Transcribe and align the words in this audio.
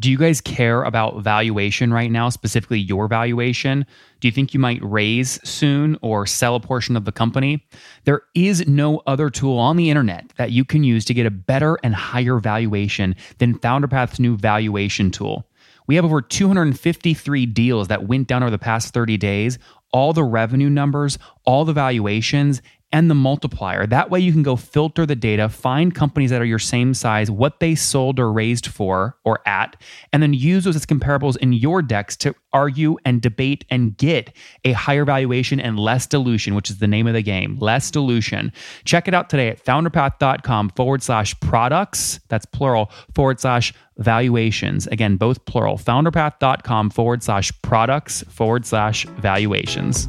Do 0.00 0.10
you 0.10 0.16
guys 0.16 0.40
care 0.40 0.82
about 0.82 1.22
valuation 1.22 1.92
right 1.92 2.10
now, 2.10 2.30
specifically 2.30 2.78
your 2.78 3.06
valuation? 3.06 3.84
Do 4.20 4.28
you 4.28 4.32
think 4.32 4.54
you 4.54 4.58
might 4.58 4.82
raise 4.82 5.38
soon 5.46 5.98
or 6.00 6.26
sell 6.26 6.54
a 6.54 6.60
portion 6.60 6.96
of 6.96 7.04
the 7.04 7.12
company? 7.12 7.66
There 8.04 8.22
is 8.34 8.66
no 8.66 9.02
other 9.06 9.28
tool 9.28 9.58
on 9.58 9.76
the 9.76 9.90
internet 9.90 10.32
that 10.38 10.52
you 10.52 10.64
can 10.64 10.84
use 10.84 11.04
to 11.04 11.14
get 11.14 11.26
a 11.26 11.30
better 11.30 11.78
and 11.84 11.94
higher 11.94 12.38
valuation 12.38 13.14
than 13.36 13.58
FounderPath's 13.58 14.18
new 14.18 14.38
valuation 14.38 15.10
tool. 15.10 15.46
We 15.86 15.96
have 15.96 16.06
over 16.06 16.22
253 16.22 17.44
deals 17.46 17.88
that 17.88 18.08
went 18.08 18.26
down 18.26 18.42
over 18.42 18.50
the 18.50 18.58
past 18.58 18.94
30 18.94 19.18
days, 19.18 19.58
all 19.92 20.14
the 20.14 20.24
revenue 20.24 20.70
numbers, 20.70 21.18
all 21.44 21.66
the 21.66 21.74
valuations, 21.74 22.62
and 22.92 23.10
the 23.10 23.14
multiplier. 23.14 23.86
That 23.86 24.10
way 24.10 24.20
you 24.20 24.32
can 24.32 24.42
go 24.42 24.56
filter 24.56 25.06
the 25.06 25.16
data, 25.16 25.48
find 25.48 25.94
companies 25.94 26.30
that 26.30 26.40
are 26.40 26.46
your 26.46 26.58
same 26.58 26.94
size, 26.94 27.30
what 27.30 27.60
they 27.60 27.74
sold 27.74 28.18
or 28.18 28.32
raised 28.32 28.66
for 28.66 29.16
or 29.24 29.40
at, 29.46 29.80
and 30.12 30.22
then 30.22 30.34
use 30.34 30.64
those 30.64 30.76
as 30.76 30.86
comparables 30.86 31.36
in 31.36 31.52
your 31.52 31.82
decks 31.82 32.16
to 32.18 32.34
argue 32.52 32.96
and 33.04 33.22
debate 33.22 33.64
and 33.70 33.96
get 33.96 34.34
a 34.64 34.72
higher 34.72 35.04
valuation 35.04 35.60
and 35.60 35.78
less 35.78 36.06
dilution, 36.06 36.54
which 36.54 36.70
is 36.70 36.78
the 36.78 36.88
name 36.88 37.06
of 37.06 37.14
the 37.14 37.22
game, 37.22 37.56
less 37.60 37.90
dilution. 37.90 38.52
Check 38.84 39.06
it 39.06 39.14
out 39.14 39.30
today 39.30 39.48
at 39.48 39.64
founderpath.com 39.64 40.70
forward 40.70 41.02
slash 41.02 41.38
products, 41.40 42.18
that's 42.28 42.46
plural, 42.46 42.90
forward 43.14 43.40
slash 43.40 43.72
valuations. 43.98 44.86
Again, 44.88 45.16
both 45.16 45.44
plural, 45.44 45.76
founderpath.com 45.76 46.90
forward 46.90 47.22
slash 47.22 47.52
products 47.62 48.22
forward 48.28 48.66
slash 48.66 49.04
valuations. 49.04 50.08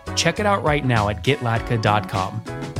Check 0.15 0.39
it 0.39 0.45
out 0.45 0.63
right 0.63 0.85
now 0.85 1.09
at 1.09 1.23
getlatka.com. 1.23 2.70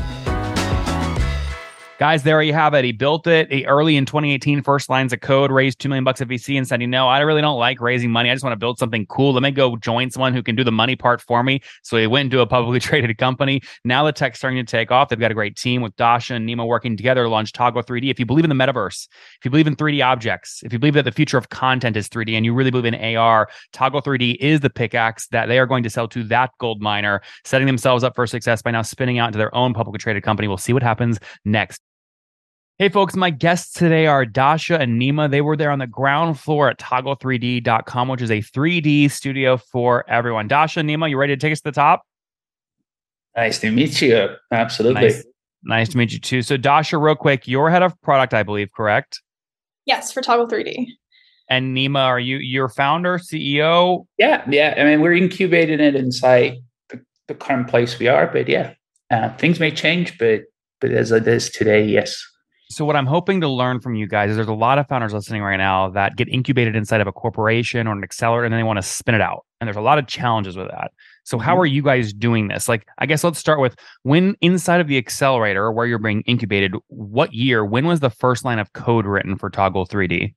Guys, 2.01 2.23
there 2.23 2.41
you 2.41 2.51
have 2.51 2.73
it. 2.73 2.83
He 2.83 2.91
built 2.91 3.27
it 3.27 3.53
he, 3.53 3.63
early 3.67 3.95
in 3.95 4.07
2018, 4.07 4.63
first 4.63 4.89
lines 4.89 5.13
of 5.13 5.21
code, 5.21 5.51
raised 5.51 5.77
2 5.77 5.87
million 5.87 6.03
bucks 6.03 6.19
at 6.19 6.27
VC 6.27 6.57
and 6.57 6.67
said, 6.67 6.81
you 6.81 6.87
know, 6.87 7.07
I 7.07 7.19
really 7.19 7.41
don't 7.41 7.59
like 7.59 7.79
raising 7.79 8.09
money. 8.09 8.31
I 8.31 8.33
just 8.33 8.43
want 8.43 8.53
to 8.53 8.57
build 8.57 8.79
something 8.79 9.05
cool. 9.05 9.33
Let 9.33 9.43
me 9.43 9.51
go 9.51 9.75
join 9.75 10.09
someone 10.09 10.33
who 10.33 10.41
can 10.41 10.55
do 10.55 10.63
the 10.63 10.71
money 10.71 10.95
part 10.95 11.21
for 11.21 11.43
me. 11.43 11.61
So 11.83 11.97
he 11.97 12.07
went 12.07 12.25
into 12.25 12.39
a 12.39 12.47
publicly 12.47 12.79
traded 12.89 13.15
company. 13.19 13.61
Now 13.85 14.03
the 14.03 14.11
tech's 14.11 14.39
starting 14.39 14.57
to 14.57 14.67
take 14.67 14.89
off. 14.89 15.09
They've 15.09 15.19
got 15.19 15.29
a 15.29 15.35
great 15.35 15.55
team 15.55 15.83
with 15.83 15.95
Dasha 15.95 16.33
and 16.33 16.49
Nima 16.49 16.65
working 16.65 16.97
together 16.97 17.21
to 17.21 17.29
launch 17.29 17.53
Toggle 17.53 17.83
3D. 17.83 18.09
If 18.09 18.19
you 18.19 18.25
believe 18.25 18.45
in 18.45 18.49
the 18.49 18.55
metaverse, 18.55 19.07
if 19.37 19.45
you 19.45 19.51
believe 19.51 19.67
in 19.67 19.75
3D 19.75 20.03
objects, 20.03 20.63
if 20.63 20.73
you 20.73 20.79
believe 20.79 20.95
that 20.95 21.05
the 21.05 21.11
future 21.11 21.37
of 21.37 21.49
content 21.49 21.95
is 21.95 22.09
3D 22.09 22.33
and 22.33 22.45
you 22.45 22.55
really 22.55 22.71
believe 22.71 22.91
in 22.91 23.15
AR, 23.15 23.47
Toggle 23.73 24.01
3D 24.01 24.37
is 24.39 24.61
the 24.61 24.71
pickaxe 24.71 25.27
that 25.27 25.45
they 25.45 25.59
are 25.59 25.67
going 25.67 25.83
to 25.83 25.89
sell 25.91 26.07
to 26.07 26.23
that 26.23 26.49
gold 26.57 26.81
miner, 26.81 27.21
setting 27.45 27.67
themselves 27.67 28.03
up 28.03 28.15
for 28.15 28.25
success 28.25 28.63
by 28.63 28.71
now 28.71 28.81
spinning 28.81 29.19
out 29.19 29.27
into 29.27 29.37
their 29.37 29.53
own 29.53 29.75
publicly 29.75 29.99
traded 29.99 30.23
company. 30.23 30.47
We'll 30.47 30.57
see 30.57 30.73
what 30.73 30.81
happens 30.81 31.19
next. 31.45 31.79
Hey, 32.81 32.89
folks, 32.89 33.15
my 33.15 33.29
guests 33.29 33.73
today 33.73 34.07
are 34.07 34.25
Dasha 34.25 34.79
and 34.79 34.99
Nima. 34.99 35.29
They 35.29 35.41
were 35.41 35.55
there 35.55 35.69
on 35.69 35.77
the 35.77 35.85
ground 35.85 36.39
floor 36.39 36.67
at 36.67 36.79
toggle3d.com, 36.79 38.07
which 38.07 38.23
is 38.23 38.31
a 38.31 38.39
3D 38.39 39.11
studio 39.11 39.57
for 39.57 40.03
everyone. 40.09 40.47
Dasha, 40.47 40.79
Nima, 40.79 41.07
you 41.07 41.15
ready 41.15 41.35
to 41.35 41.39
take 41.39 41.51
us 41.51 41.59
to 41.59 41.65
the 41.65 41.73
top? 41.73 42.01
Nice 43.37 43.59
to 43.59 43.69
meet 43.69 44.01
you. 44.01 44.29
Absolutely. 44.51 44.99
Nice, 44.99 45.25
nice 45.63 45.89
to 45.89 45.97
meet 45.99 46.11
you 46.11 46.19
too. 46.19 46.41
So, 46.41 46.57
Dasha, 46.57 46.97
real 46.97 47.13
quick, 47.13 47.47
you're 47.47 47.69
head 47.69 47.83
of 47.83 48.01
product, 48.01 48.33
I 48.33 48.41
believe, 48.41 48.73
correct? 48.73 49.21
Yes, 49.85 50.11
for 50.11 50.21
Toggle3D. 50.23 50.87
And 51.51 51.77
Nima, 51.77 51.99
are 51.99 52.19
you 52.19 52.37
your 52.37 52.67
founder, 52.67 53.19
CEO? 53.19 54.07
Yeah, 54.17 54.43
yeah. 54.49 54.73
I 54.75 54.85
mean, 54.85 55.01
we're 55.01 55.13
incubating 55.13 55.81
it 55.81 55.93
inside 55.93 56.55
the, 56.89 56.99
the 57.27 57.35
current 57.35 57.67
place 57.67 57.99
we 57.99 58.07
are, 58.07 58.25
but 58.25 58.49
yeah, 58.49 58.73
uh, 59.11 59.29
things 59.37 59.59
may 59.59 59.69
change, 59.69 60.17
but 60.17 60.45
but 60.79 60.89
as 60.89 61.11
it 61.11 61.27
is 61.27 61.51
today, 61.51 61.85
yes. 61.85 62.25
So 62.71 62.85
what 62.85 62.95
I'm 62.95 63.05
hoping 63.05 63.41
to 63.41 63.49
learn 63.49 63.81
from 63.81 63.95
you 63.95 64.07
guys 64.07 64.29
is 64.29 64.37
there's 64.37 64.47
a 64.47 64.53
lot 64.53 64.79
of 64.79 64.87
founders 64.87 65.13
listening 65.13 65.41
right 65.41 65.57
now 65.57 65.89
that 65.89 66.15
get 66.15 66.29
incubated 66.29 66.73
inside 66.73 67.01
of 67.01 67.07
a 67.07 67.11
corporation 67.11 67.85
or 67.85 67.91
an 67.91 68.01
accelerator 68.01 68.45
and 68.45 68.53
then 68.53 68.59
they 68.59 68.63
want 68.63 68.77
to 68.77 68.83
spin 68.83 69.13
it 69.13 69.19
out. 69.19 69.45
And 69.59 69.67
there's 69.67 69.75
a 69.75 69.81
lot 69.81 69.97
of 69.99 70.07
challenges 70.07 70.55
with 70.55 70.69
that. 70.69 70.91
So 71.25 71.37
how 71.37 71.51
Mm-hmm. 71.51 71.61
are 71.61 71.65
you 71.65 71.83
guys 71.83 72.13
doing 72.13 72.47
this? 72.47 72.69
Like 72.69 72.87
I 72.97 73.05
guess 73.05 73.25
let's 73.25 73.39
start 73.39 73.59
with 73.59 73.75
when 74.03 74.35
inside 74.39 74.79
of 74.79 74.87
the 74.87 74.97
accelerator 74.97 75.65
or 75.65 75.73
where 75.73 75.85
you're 75.85 75.99
being 75.99 76.21
incubated, 76.21 76.73
what 76.87 77.33
year, 77.33 77.65
when 77.65 77.85
was 77.87 77.99
the 77.99 78.09
first 78.09 78.45
line 78.45 78.57
of 78.57 78.71
code 78.71 79.05
written 79.05 79.37
for 79.37 79.49
Toggle 79.49 79.85
3D? 79.85 80.33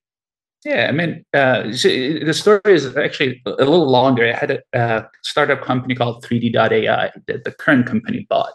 Yeah, 0.64 0.86
I 0.88 0.92
mean, 0.92 1.24
uh, 1.34 1.72
so 1.72 1.88
the 1.88 2.32
story 2.32 2.60
is 2.66 2.96
actually 2.96 3.42
a 3.46 3.50
little 3.50 3.88
longer. 3.88 4.26
I 4.26 4.32
had 4.32 4.50
a 4.50 4.78
uh, 4.78 5.06
startup 5.22 5.62
company 5.62 5.94
called 5.94 6.24
3D.ai 6.24 7.12
that 7.26 7.44
the 7.44 7.52
current 7.52 7.86
company 7.86 8.26
bought. 8.28 8.54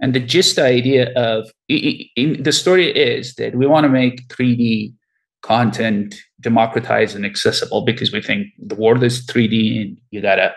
And 0.00 0.14
the 0.14 0.20
gist 0.20 0.58
idea 0.58 1.12
of 1.14 1.50
in, 1.68 2.42
the 2.42 2.52
story 2.52 2.90
is 2.90 3.34
that 3.34 3.54
we 3.56 3.66
want 3.66 3.84
to 3.84 3.88
make 3.88 4.28
3D 4.28 4.94
content 5.42 6.14
democratized 6.40 7.16
and 7.16 7.24
accessible 7.26 7.82
because 7.84 8.12
we 8.12 8.22
think 8.22 8.48
the 8.58 8.74
world 8.74 9.02
is 9.02 9.26
3D 9.26 9.82
and 9.82 9.98
you 10.10 10.20
gotta, 10.20 10.54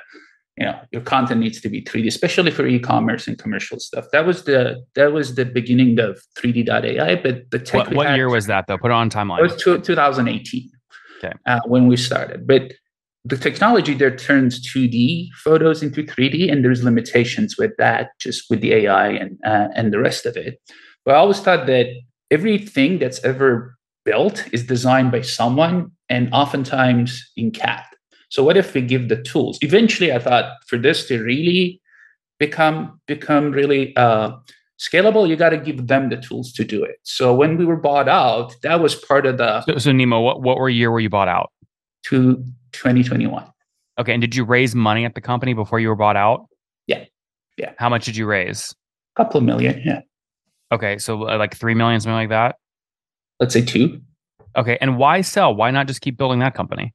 you 0.58 0.66
know, 0.66 0.80
your 0.92 1.02
content 1.02 1.40
needs 1.40 1.60
to 1.62 1.70
be 1.70 1.82
3D, 1.82 2.08
especially 2.08 2.52
for 2.52 2.68
e-commerce 2.68 3.28
and 3.28 3.38
commercial 3.40 3.80
stuff. 3.80 4.06
That 4.12 4.26
was 4.26 4.44
the 4.44 4.84
that 4.96 5.12
was 5.12 5.36
the 5.36 5.46
beginning 5.46 6.00
of 6.00 6.22
3D.ai. 6.38 7.16
But 7.16 7.50
the 7.52 7.60
tech 7.60 7.88
What, 7.88 7.96
what 7.96 8.16
year 8.16 8.30
was 8.30 8.46
that 8.48 8.68
though? 8.68 8.78
Put 8.78 8.92
it 8.92 8.94
on 8.94 9.10
timeline. 9.10 9.40
it 9.40 9.44
was 9.44 9.56
two, 9.56 9.80
2018 9.80 10.70
Okay. 11.24 11.34
uh, 11.46 11.60
when 11.66 11.88
we 11.88 11.98
started. 11.98 12.48
But 12.48 12.74
the 13.24 13.38
technology 13.38 13.94
there 13.94 14.16
turns 14.16 14.60
2D 14.74 15.30
photos 15.44 15.84
into 15.84 16.04
3D, 16.04 16.52
and 16.52 16.66
there's 16.66 16.84
limitations 16.84 17.58
with 17.58 17.72
that, 17.78 18.10
just 18.20 18.50
with 18.50 18.62
the 18.62 18.74
AI 18.74 19.10
and 19.10 19.38
uh, 19.46 19.68
and 19.76 19.94
the 19.94 20.00
rest 20.00 20.26
of 20.26 20.36
it. 20.36 20.60
But 21.06 21.16
I 21.16 21.18
always 21.18 21.40
thought 21.40 21.68
that 21.68 21.88
everything 22.32 23.00
that's 23.00 23.24
ever 23.24 23.76
built 24.06 24.46
is 24.52 24.66
designed 24.66 25.12
by 25.12 25.22
someone, 25.22 25.92
and 26.10 26.34
oftentimes 26.34 27.24
in 27.38 27.52
CAD. 27.52 27.84
So 28.30 28.44
what 28.44 28.58
if 28.58 28.74
we 28.74 28.82
give 28.82 29.10
the 29.10 29.22
tools? 29.22 29.60
Eventually, 29.62 30.12
I 30.12 30.20
thought 30.20 30.54
for 30.68 30.78
this 30.78 31.08
to 31.10 31.22
really 31.22 31.80
become 32.40 33.00
become 33.06 33.52
really 33.52 33.96
uh, 33.98 34.32
scalable, 34.80 35.30
you 35.30 35.36
got 35.36 35.50
to 35.50 35.58
give 35.58 35.86
them 35.86 36.10
the 36.10 36.18
tools 36.18 36.52
to 36.54 36.64
do 36.64 36.84
it. 36.84 36.96
So 37.04 37.36
when 37.36 37.56
we 37.56 37.66
were 37.66 37.76
bought 37.76 38.10
out, 38.10 38.56
that 38.64 38.80
was 38.82 38.96
part 38.96 39.28
of 39.28 39.38
the 39.38 39.62
So, 39.62 39.78
so 39.78 39.92
Nima, 39.92 40.24
what, 40.24 40.42
what 40.42 40.58
were 40.58 40.70
year 40.70 40.90
were 40.90 41.00
you 41.00 41.10
bought 41.10 41.28
out? 41.28 41.52
to 42.04 42.44
2021. 42.74 43.46
Okay. 44.00 44.14
And 44.14 44.22
did 44.22 44.36
you 44.36 44.44
raise 44.44 44.74
money 44.74 45.06
at 45.06 45.16
the 45.16 45.22
company 45.22 45.54
before 45.54 45.80
you 45.80 45.90
were 45.90 45.96
bought 45.96 46.16
out? 46.16 46.48
Yeah. 46.88 47.06
Yeah. 47.58 47.74
How 47.78 47.90
much 47.90 48.06
did 48.06 48.16
you 48.16 48.26
raise? 48.26 48.74
A 49.16 49.24
couple 49.24 49.38
of 49.38 49.44
million, 49.44 49.82
yeah. 49.86 50.02
Okay. 50.72 50.98
So 50.98 51.30
uh, 51.30 51.38
like 51.38 51.56
3 51.56 51.74
million, 51.76 52.00
something 52.00 52.14
like 52.14 52.30
that. 52.30 52.56
Let's 53.40 53.54
say 53.54 53.64
two. 53.64 54.02
Okay. 54.56 54.78
And 54.82 54.98
why 54.98 55.22
sell? 55.22 55.54
Why 55.54 55.72
not 55.72 55.88
just 55.88 56.02
keep 56.02 56.18
building 56.18 56.40
that 56.40 56.54
company? 56.54 56.94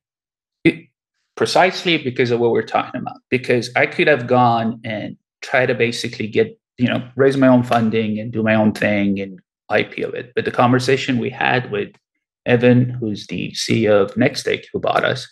It, 0.65 0.89
precisely 1.37 1.99
because 1.99 2.31
of 2.31 2.41
what 2.41 2.53
we're 2.53 2.63
talking 2.63 3.01
about. 3.01 3.19
Because 3.31 3.71
I 3.77 3.87
could 3.87 4.09
have 4.09 4.27
gone 4.27 4.81
and 4.85 5.17
try 5.43 5.67
to 5.67 5.75
basically 5.75 6.27
get, 6.27 6.59
you 6.79 6.89
know, 6.89 7.07
raise 7.17 7.37
my 7.37 7.49
own 7.49 7.63
funding 7.63 8.19
and 8.19 8.33
do 8.33 8.43
my 8.43 8.55
own 8.55 8.73
thing 8.73 9.21
and 9.21 9.39
IPO 9.71 10.15
it. 10.15 10.33
But 10.35 10.45
the 10.45 10.51
conversation 10.51 11.19
we 11.19 11.31
had 11.31 11.71
with 11.71 11.91
Evan, 12.47 12.91
who's 12.91 13.27
the 13.27 13.51
CEO 13.53 14.03
of 14.03 14.15
Nextech, 14.15 14.65
who 14.73 14.79
bought 14.81 15.05
us, 15.05 15.29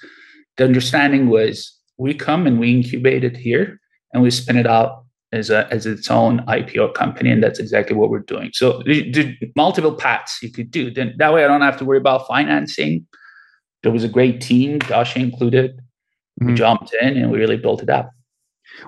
the 0.57 0.65
understanding 0.65 1.29
was 1.29 1.73
we 1.99 2.15
come 2.15 2.47
and 2.47 2.59
we 2.59 2.71
incubate 2.73 3.25
it 3.25 3.37
here 3.37 3.81
and 4.13 4.23
we 4.23 4.31
spin 4.31 4.57
it 4.57 4.67
out 4.67 5.05
as 5.33 5.51
a 5.51 5.67
as 5.73 5.85
its 5.85 6.11
own 6.11 6.41
IPO 6.47 6.95
company, 6.95 7.31
and 7.31 7.43
that's 7.43 7.59
exactly 7.59 7.97
what 7.97 8.09
we're 8.11 8.21
doing. 8.21 8.51
So 8.53 8.83
multiple 9.57 9.95
paths 9.95 10.39
you 10.43 10.51
could 10.53 10.71
do. 10.71 10.93
Then 10.93 11.15
that 11.19 11.33
way 11.35 11.45
I 11.45 11.49
don't 11.49 11.61
have 11.61 11.77
to 11.79 11.85
worry 11.85 11.99
about 11.99 12.27
financing. 12.29 13.07
There 13.83 13.93
was 13.93 14.05
a 14.05 14.09
great 14.09 14.41
team, 14.41 14.79
Dasha 14.79 15.19
included. 15.19 15.81
We 16.41 16.53
Mhm. 16.53 16.57
jumped 16.57 16.95
in 17.03 17.17
and 17.17 17.31
we 17.31 17.39
really 17.39 17.57
built 17.57 17.83
it 17.83 17.91
up. 17.91 18.11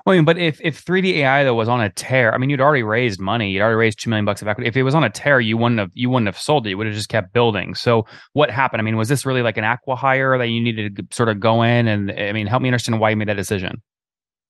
Well, 0.05 0.13
I 0.13 0.17
mean, 0.17 0.25
but 0.25 0.37
if 0.37 0.59
if 0.61 0.83
3D 0.83 1.17
AI 1.17 1.43
though 1.43 1.53
was 1.53 1.69
on 1.69 1.81
a 1.81 1.89
tear, 1.89 2.33
I 2.33 2.37
mean, 2.37 2.49
you'd 2.49 2.61
already 2.61 2.83
raised 2.83 3.19
money. 3.19 3.51
You'd 3.51 3.61
already 3.61 3.75
raised 3.75 3.99
two 3.99 4.09
million 4.09 4.25
bucks 4.25 4.41
of 4.41 4.47
equity. 4.47 4.67
If 4.67 4.75
it 4.75 4.83
was 4.83 4.95
on 4.95 5.03
a 5.03 5.09
tear, 5.09 5.39
you 5.39 5.57
wouldn't 5.57 5.79
have 5.79 5.91
you 5.93 6.09
wouldn't 6.09 6.27
have 6.27 6.37
sold 6.37 6.65
it. 6.67 6.71
You 6.71 6.77
would 6.77 6.87
have 6.87 6.95
just 6.95 7.09
kept 7.09 7.33
building. 7.33 7.73
So 7.75 8.05
what 8.33 8.49
happened? 8.51 8.81
I 8.81 8.83
mean, 8.83 8.97
was 8.97 9.09
this 9.09 9.25
really 9.25 9.41
like 9.41 9.57
an 9.57 9.63
acqui-hire 9.63 10.37
that 10.37 10.47
you 10.47 10.61
needed 10.61 10.95
to 10.97 11.07
sort 11.15 11.29
of 11.29 11.39
go 11.39 11.61
in? 11.63 11.87
And 11.87 12.11
I 12.11 12.31
mean, 12.33 12.47
help 12.47 12.61
me 12.61 12.69
understand 12.69 12.99
why 12.99 13.09
you 13.11 13.15
made 13.15 13.29
that 13.29 13.35
decision. 13.35 13.81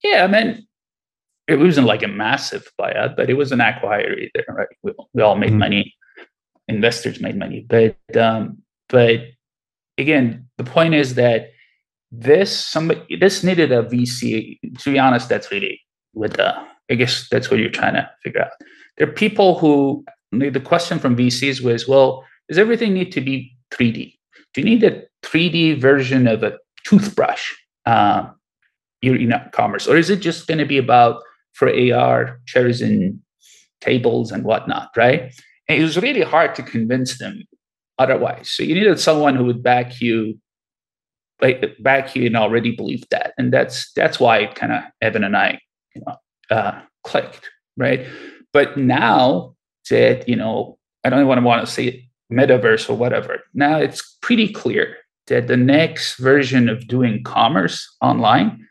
Yeah, 0.04 0.24
I 0.24 0.28
mean, 0.28 0.68
it 1.48 1.57
wasn't 1.57 1.88
like 1.88 2.04
a 2.04 2.07
massive 2.07 2.69
buyout, 2.80 3.16
but 3.16 3.30
it 3.30 3.36
was 3.36 3.51
an 3.51 3.60
acqui-hire 3.60 4.13
either, 4.18 4.45
right? 4.50 4.68
We, 4.83 4.94
we 5.13 5.22
all 5.22 5.36
made 5.36 5.51
Mhm. 5.54 5.57
money. 5.60 5.94
Investors 6.68 7.22
made 7.22 7.38
money, 7.38 7.66
but 7.68 7.95
um, 8.18 8.57
but 8.90 9.22
again, 9.98 10.50
the 10.57 10.66
point 10.66 10.94
is 10.94 11.16
that 11.16 11.51
this 12.12 12.57
somebody 12.57 13.18
this 13.18 13.44
needed 13.44 13.71
a 13.71 13.83
VC. 13.83 14.59
To 14.80 14.92
be 14.92 15.00
honest, 15.00 15.30
that's 15.30 15.51
really 15.51 15.81
with 16.13 16.33
the 16.33 16.56
I 16.89 16.95
guess 16.95 17.27
that's 17.30 17.51
what 17.51 17.59
you're 17.59 17.69
trying 17.69 17.95
to 17.95 18.09
figure 18.24 18.42
out. 18.42 18.51
There 18.98 19.07
are 19.07 19.12
people 19.12 19.59
who 19.59 20.06
the 20.31 20.59
question 20.59 21.00
from 21.00 21.15
VCs 21.15 21.62
was, 21.62 21.88
well, 21.88 22.24
does 22.50 22.57
everything 22.57 22.94
need 22.94 23.12
to 23.13 23.21
be 23.21 23.56
3D? 23.71 24.13
Do 24.54 24.62
you 24.62 24.65
need 24.65 24.83
a 24.83 25.04
3D 25.24 25.80
version 25.80 26.27
of 26.27 26.44
a 26.44 26.57
toothbrush? 26.86 27.54
Um, 27.86 28.33
you 29.01 29.27
know, 29.27 29.42
commerce, 29.51 29.88
or 29.88 29.95
is 29.95 30.09
it 30.09 30.18
just 30.18 30.48
going 30.48 30.57
to 30.57 30.65
be 30.65 30.77
about 30.77 31.21
for 31.54 31.69
AR 31.69 32.39
chairs 32.45 32.81
and 32.81 33.19
tables 33.80 34.31
and 34.31 34.44
whatnot, 34.44 34.89
right? 34.95 35.33
And 35.68 35.80
it 35.80 35.83
was 35.83 35.98
really 35.98 36.21
hard 36.21 36.56
to 36.56 36.63
convince 36.63 37.18
them 37.18 37.44
otherwise. 38.00 38.50
So 38.50 38.63
you 38.63 38.75
needed 38.75 39.00
someone 39.00 39.36
who 39.36 39.45
would 39.45 39.63
back 39.63 40.01
you, 40.01 40.39
back 41.39 42.16
you, 42.16 42.25
and 42.25 42.38
already 42.38 42.75
believe 42.75 43.04
that, 43.12 43.34
and 43.38 43.54
that's 43.54 43.92
that's 43.94 44.19
why 44.19 44.48
kind 44.48 44.72
of 44.72 44.84
Evan 45.01 45.24
and 45.24 45.38
I, 45.38 45.60
you 45.95 46.01
know, 46.06 46.16
uh, 46.56 46.81
clicked, 47.04 47.50
right? 47.75 48.06
But 48.54 48.78
now 48.78 49.56
that 49.89 50.28
you 50.28 50.36
know, 50.36 50.78
I 51.04 51.10
don't 51.10 51.28
want 51.28 51.39
to 51.39 51.45
want 51.45 51.66
to 51.66 51.72
say 51.72 52.07
metaverse 52.31 52.89
or 52.89 52.95
whatever. 52.95 53.44
Now 53.54 53.78
it's 53.78 54.18
pretty 54.22 54.51
clear 54.51 54.98
that 55.28 55.48
the 55.48 55.57
next 55.57 56.18
version 56.18 56.69
of 56.69 56.88
doing 56.88 57.24
commerce 57.24 57.95
online 58.01 58.66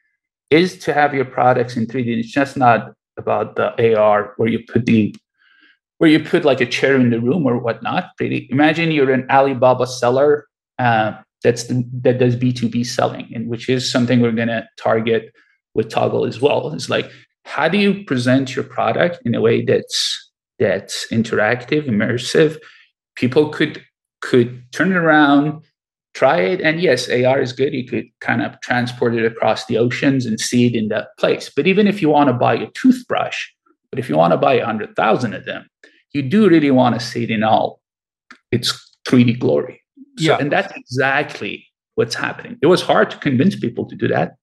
is 0.51 0.79
to 0.79 0.93
have 0.93 1.15
your 1.15 1.25
products 1.25 1.77
in 1.77 1.87
3D. 1.87 2.19
It's 2.19 2.31
just 2.31 2.57
not 2.57 2.93
about 3.17 3.57
the 3.57 3.97
AR 3.97 4.35
where 4.37 4.49
you 4.49 4.61
put 4.67 4.87
the 4.87 5.15
where 5.99 6.11
you 6.11 6.23
put 6.23 6.45
like 6.45 6.61
a 6.61 6.67
chair 6.67 6.97
in 6.97 7.11
the 7.11 7.21
room 7.21 7.47
or 7.47 7.59
whatnot. 7.59 8.11
Pretty 8.17 8.49
imagine 8.51 8.91
you're 8.91 9.13
an 9.13 9.27
Alibaba 9.31 9.87
seller 9.87 10.47
uh, 10.79 11.15
that's 11.47 11.65
the, 11.65 11.89
that 12.03 12.19
does 12.19 12.37
B2B 12.37 12.85
selling, 12.85 13.31
and 13.33 13.49
which 13.49 13.69
is 13.69 13.91
something 13.91 14.21
we're 14.21 14.33
gonna 14.33 14.69
target 14.77 15.33
with 15.75 15.89
toggle 15.89 16.27
as 16.27 16.41
well. 16.41 16.73
It's 16.73 16.91
like 16.91 17.09
how 17.45 17.69
do 17.69 17.79
you 17.79 18.05
present 18.05 18.57
your 18.57 18.65
product 18.65 19.21
in 19.25 19.35
a 19.35 19.41
way 19.41 19.65
that's 19.65 20.31
that's 20.59 21.07
interactive, 21.13 21.87
immersive? 21.87 22.59
People 23.15 23.51
could 23.51 23.83
could 24.21 24.65
turn 24.73 24.91
it 24.91 24.97
around, 24.97 25.63
try 26.15 26.41
it. 26.41 26.61
And 26.61 26.81
yes, 26.81 27.09
AR 27.09 27.41
is 27.41 27.53
good. 27.53 27.73
You 27.73 27.87
could 27.87 28.07
kind 28.21 28.43
of 28.43 28.61
transport 28.63 29.15
it 29.15 29.25
across 29.25 29.67
the 29.67 29.79
oceans 29.79 30.27
and 30.27 30.41
see 30.41 30.67
it 30.67 30.75
in 30.75 30.89
that 30.89 31.09
place. 31.19 31.51
But 31.55 31.69
even 31.69 31.87
if 31.87 32.03
you 32.03 32.09
want 32.09 32.29
to 32.29 32.33
buy 32.33 32.55
a 32.55 32.71
toothbrush, 32.73 33.47
but 33.91 34.01
if 34.01 34.09
you 34.09 34.17
want 34.17 34.33
to 34.33 34.39
buy 34.39 34.55
a 34.55 34.67
hundred 34.67 34.97
thousand 34.97 35.35
of 35.35 35.45
them, 35.45 35.69
you 36.13 36.23
do 36.23 36.49
really 36.49 36.73
want 36.73 36.99
to 36.99 37.07
see 37.07 37.23
it 37.23 37.31
in 37.31 37.45
all 37.45 37.81
its 38.51 38.73
3D 39.09 39.39
glory. 39.39 39.83
So, 40.19 40.25
yeah. 40.25 40.39
And 40.39 40.51
that's 40.51 40.73
exactly 40.77 41.67
what's 41.95 42.15
happening. 42.15 42.59
It 42.63 42.67
was 42.67 42.83
hard 42.83 43.11
to 43.11 43.19
convince 43.19 43.57
people 43.57 43.87
to 43.87 43.97
do 43.97 44.09
that 44.09 44.37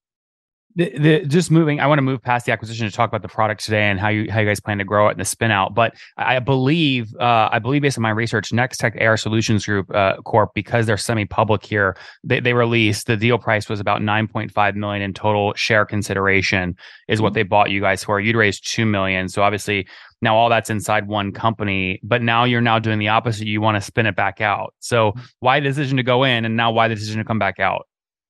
the, 0.75 0.97
the, 0.97 1.25
just 1.25 1.51
moving 1.51 1.79
i 1.79 1.87
want 1.87 1.97
to 1.97 2.03
move 2.03 2.21
past 2.21 2.45
the 2.45 2.51
acquisition 2.51 2.87
to 2.87 2.95
talk 2.95 3.07
about 3.07 3.21
the 3.21 3.27
product 3.27 3.63
today 3.63 3.83
and 3.83 3.99
how 3.99 4.09
you 4.09 4.31
how 4.31 4.39
you 4.39 4.47
guys 4.47 4.59
plan 4.59 4.77
to 4.79 4.83
grow 4.83 5.07
it 5.07 5.11
and 5.11 5.19
the 5.19 5.25
spin 5.25 5.51
out 5.51 5.73
but 5.73 5.93
i 6.17 6.39
believe 6.39 7.13
uh, 7.19 7.49
i 7.51 7.59
believe 7.59 7.81
based 7.81 7.97
on 7.97 8.01
my 8.01 8.09
research 8.09 8.51
Nextech 8.51 8.99
AR 9.01 9.17
Solutions 9.17 9.65
Group 9.65 9.93
uh, 9.93 10.17
corp 10.21 10.51
because 10.53 10.85
they're 10.85 10.97
semi-public 10.97 11.63
here 11.63 11.95
they, 12.23 12.39
they 12.39 12.53
released 12.53 13.07
the 13.07 13.17
deal 13.17 13.37
price 13.37 13.69
was 13.69 13.79
about 13.79 14.01
9.5 14.01 14.75
million 14.75 15.01
in 15.01 15.13
total 15.13 15.53
share 15.55 15.85
consideration 15.85 16.75
is 17.07 17.21
what 17.21 17.29
mm-hmm. 17.29 17.35
they 17.35 17.43
bought 17.43 17.69
you 17.69 17.81
guys 17.81 18.03
for 18.03 18.19
you'd 18.19 18.35
raised 18.35 18.67
2 18.67 18.85
million 18.85 19.29
so 19.29 19.43
obviously 19.43 19.87
now 20.23 20.35
all 20.35 20.49
that's 20.49 20.69
inside 20.69 21.07
one 21.07 21.31
company 21.31 21.99
but 22.03 22.21
now 22.21 22.43
you're 22.43 22.61
now 22.61 22.79
doing 22.79 22.99
the 22.99 23.07
opposite 23.07 23.45
you 23.45 23.61
want 23.61 23.75
to 23.75 23.81
spin 23.81 24.05
it 24.05 24.15
back 24.15 24.41
out 24.41 24.73
so 24.79 25.13
why 25.39 25.59
the 25.59 25.67
decision 25.67 25.97
to 25.97 26.03
go 26.03 26.23
in 26.23 26.45
and 26.45 26.57
now 26.57 26.71
why 26.71 26.87
the 26.87 26.95
decision 26.95 27.19
to 27.19 27.25
come 27.25 27.39
back 27.39 27.59
out 27.59 27.87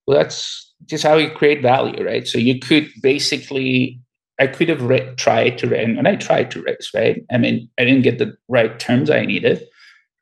well 0.07 0.17
that's 0.17 0.73
just 0.85 1.03
how 1.03 1.15
you 1.17 1.29
create 1.31 1.61
value, 1.61 2.03
right? 2.05 2.27
So 2.27 2.37
you 2.37 2.59
could 2.59 2.89
basically, 3.01 3.99
I 4.39 4.47
could 4.47 4.69
have 4.69 4.81
re- 4.81 5.13
tried 5.15 5.57
to 5.59 5.67
raise, 5.67 5.97
and 5.97 6.07
I 6.07 6.15
tried 6.15 6.51
to 6.51 6.61
raise, 6.61 6.89
right? 6.93 7.23
I 7.31 7.37
mean, 7.37 7.69
I 7.77 7.85
didn't 7.85 8.03
get 8.03 8.19
the 8.19 8.35
right 8.47 8.79
terms 8.79 9.09
I 9.09 9.25
needed. 9.25 9.63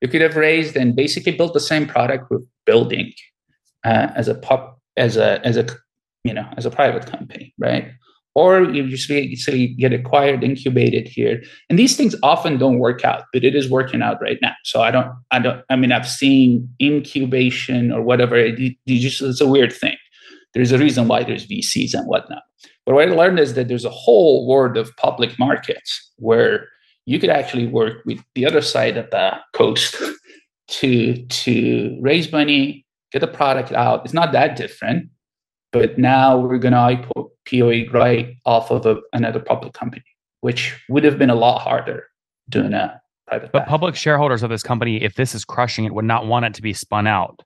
You 0.01 0.07
could 0.07 0.21
have 0.21 0.35
raised 0.35 0.75
and 0.75 0.95
basically 0.95 1.33
built 1.33 1.53
the 1.53 1.59
same 1.59 1.87
product 1.87 2.29
with 2.29 2.45
building 2.65 3.13
uh, 3.83 4.07
as 4.15 4.27
a 4.27 4.35
pop, 4.35 4.79
as 4.97 5.15
a 5.15 5.45
as 5.45 5.57
a 5.57 5.67
you 6.23 6.33
know 6.33 6.47
as 6.57 6.65
a 6.65 6.71
private 6.71 7.05
company, 7.05 7.53
right? 7.57 7.91
Or 8.33 8.63
you 8.63 8.87
just 8.87 9.09
basically 9.09 9.67
get 9.67 9.91
acquired, 9.91 10.41
incubated 10.41 11.05
here, 11.05 11.43
and 11.69 11.77
these 11.77 11.97
things 11.97 12.15
often 12.23 12.57
don't 12.57 12.79
work 12.79 13.03
out, 13.03 13.25
but 13.33 13.43
it 13.43 13.55
is 13.55 13.69
working 13.69 14.01
out 14.01 14.21
right 14.21 14.37
now. 14.41 14.53
So 14.63 14.81
I 14.81 14.89
don't, 14.89 15.11
I 15.31 15.39
don't, 15.39 15.61
I 15.69 15.75
mean, 15.75 15.91
I've 15.91 16.07
seen 16.07 16.73
incubation 16.81 17.91
or 17.91 18.01
whatever. 18.01 18.37
It, 18.37 18.57
it 18.59 18.99
just 18.99 19.21
it's 19.21 19.41
a 19.41 19.47
weird 19.47 19.73
thing 19.73 19.97
there's 20.53 20.71
a 20.71 20.77
reason 20.77 21.07
why 21.07 21.23
there's 21.23 21.47
VCs 21.47 21.93
and 21.93 22.07
whatnot. 22.07 22.43
But 22.85 22.95
what 22.95 23.07
I 23.07 23.11
learned 23.11 23.39
is 23.39 23.53
that 23.53 23.67
there's 23.67 23.85
a 23.85 23.89
whole 23.89 24.47
world 24.47 24.77
of 24.77 24.95
public 24.97 25.37
markets 25.39 26.11
where 26.17 26.67
you 27.05 27.19
could 27.19 27.29
actually 27.29 27.67
work 27.67 28.03
with 28.05 28.19
the 28.35 28.45
other 28.45 28.61
side 28.61 28.97
of 28.97 29.09
the 29.11 29.37
coast 29.53 29.95
to 30.67 31.25
to 31.25 31.97
raise 32.01 32.31
money, 32.31 32.85
get 33.11 33.19
the 33.19 33.27
product 33.27 33.71
out. 33.71 34.03
It's 34.03 34.13
not 34.13 34.31
that 34.33 34.55
different, 34.55 35.09
but 35.71 35.97
now 35.97 36.37
we're 36.37 36.57
going 36.57 36.73
to 36.73 36.77
IPO 36.77 37.29
POE 37.49 37.91
right 37.91 38.35
off 38.45 38.71
of 38.71 38.85
a, 38.85 38.97
another 39.13 39.39
public 39.39 39.73
company, 39.73 40.03
which 40.41 40.79
would 40.89 41.03
have 41.03 41.17
been 41.17 41.29
a 41.29 41.35
lot 41.35 41.59
harder 41.59 42.07
doing 42.49 42.73
a 42.73 43.01
private. 43.27 43.51
But 43.51 43.67
public 43.67 43.95
shareholders 43.95 44.43
of 44.43 44.49
this 44.49 44.63
company, 44.63 45.01
if 45.01 45.15
this 45.15 45.33
is 45.33 45.45
crushing 45.45 45.85
it, 45.85 45.93
would 45.93 46.05
not 46.05 46.27
want 46.27 46.45
it 46.45 46.53
to 46.55 46.61
be 46.61 46.73
spun 46.73 47.07
out 47.07 47.41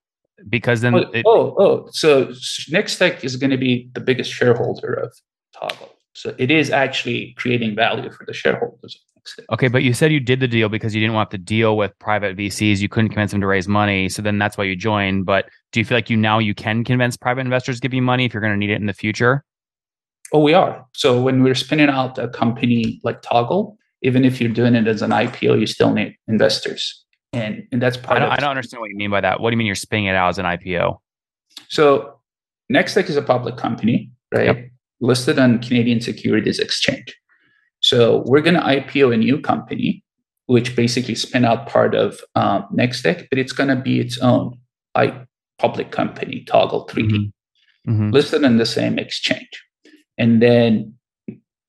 because 0.50 0.82
then 0.82 0.96
oh, 0.96 1.12
it, 1.14 1.24
oh, 1.26 1.56
oh 1.58 1.88
so 1.92 2.26
Nextech 2.26 3.24
is 3.24 3.36
going 3.36 3.52
to 3.52 3.58
be 3.58 3.90
the 3.94 4.02
biggest 4.02 4.32
shareholder 4.32 4.94
of 4.94 5.14
Toggle, 5.54 5.94
So 6.14 6.36
it 6.38 6.52
is 6.52 6.70
actually 6.70 7.34
creating 7.38 7.76
value 7.76 8.12
for 8.12 8.26
the 8.26 8.34
shareholders. 8.34 9.00
Okay, 9.52 9.68
but 9.68 9.84
you 9.84 9.94
said 9.94 10.12
you 10.12 10.20
did 10.20 10.40
the 10.40 10.48
deal 10.48 10.70
because 10.70 10.94
you 10.94 11.02
didn't 11.02 11.16
want 11.16 11.32
to 11.32 11.38
deal 11.38 11.78
with 11.78 11.98
private 12.00 12.38
VCs. 12.38 12.80
You 12.80 12.90
couldn't 12.90 13.10
convince 13.10 13.32
them 13.32 13.42
to 13.42 13.48
raise 13.48 13.68
money, 13.68 14.10
so 14.10 14.22
then 14.22 14.38
that's 14.38 14.58
why 14.58 14.66
you 14.66 14.76
joined. 14.76 15.26
But 15.26 15.50
do 15.72 15.80
you 15.80 15.86
feel 15.86 15.98
like 15.98 16.10
you 16.10 16.18
now 16.18 16.40
you 16.40 16.54
can 16.54 16.84
convince 16.84 17.18
private 17.18 17.42
investors 17.42 17.78
to 17.78 17.82
give 17.82 17.94
you 17.94 18.02
money 18.02 18.26
if 18.26 18.34
you're 18.34 18.42
going 18.42 18.54
to 18.54 18.58
need 18.58 18.70
it 18.70 18.80
in 18.80 18.86
the 18.86 18.94
future? 18.94 19.44
Oh, 20.32 20.40
we 20.40 20.54
are. 20.54 20.86
So 20.94 21.22
when 21.22 21.44
we're 21.44 21.56
spinning 21.56 21.90
out 21.90 22.18
a 22.18 22.28
company 22.28 23.00
like 23.04 23.22
Toggle, 23.22 23.78
even 24.02 24.26
if 24.26 24.40
you're 24.40 24.52
doing 24.52 24.76
it 24.76 24.88
as 24.88 25.02
an 25.02 25.12
IPO, 25.12 25.60
you 25.60 25.68
still 25.68 25.94
need 25.94 26.16
investors 26.28 27.06
and 27.36 27.68
and 27.72 27.82
that's 27.82 27.98
part 27.98 28.18
I 28.18 28.20
don't, 28.20 28.32
of. 28.32 28.38
I 28.38 28.42
don't 28.42 28.50
understand 28.50 28.82
what 28.82 28.90
you 28.90 28.96
mean 28.96 29.12
by 29.12 29.22
that. 29.22 29.40
What 29.40 29.50
do 29.50 29.54
you 29.54 29.58
mean 29.58 29.68
you're 29.68 29.76
spinning 29.76 30.06
it 30.06 30.16
out 30.16 30.30
as 30.30 30.40
an 30.40 30.46
IPO? 30.46 30.98
So 31.68 32.20
Nextech 32.72 33.10
is 33.10 33.18
a 33.18 33.22
public 33.22 33.58
company, 33.58 34.10
right? 34.34 34.46
Yep. 34.46 34.70
Listed 35.02 35.38
on 35.38 35.60
Canadian 35.60 36.02
Securities 36.02 36.60
Exchange. 36.60 37.14
So 37.86 38.24
we're 38.26 38.42
going 38.42 38.56
to 38.56 38.62
IPO 38.62 39.14
a 39.14 39.18
new 39.18 39.40
company, 39.40 40.04
which 40.48 40.76
basically 40.76 41.14
spin 41.14 41.46
out 41.46 41.68
part 41.68 41.94
of 41.94 42.20
um, 42.34 42.66
Nextech, 42.74 43.28
but 43.30 43.38
it's 43.38 43.52
going 43.52 43.70
to 43.70 43.76
be 43.76 44.00
its 44.00 44.18
own 44.18 44.58
like 44.96 45.14
public 45.60 45.92
company, 45.92 46.44
Toggle 46.48 46.88
3D, 46.88 47.12
mm-hmm. 47.12 47.92
Mm-hmm. 47.92 48.10
listed 48.10 48.44
on 48.44 48.58
the 48.58 48.66
same 48.66 48.98
exchange. 48.98 49.64
And 50.18 50.42
then 50.42 50.96